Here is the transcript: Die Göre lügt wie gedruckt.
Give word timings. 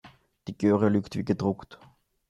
Die 0.47 0.57
Göre 0.57 0.89
lügt 0.89 1.15
wie 1.15 1.23
gedruckt. 1.23 1.77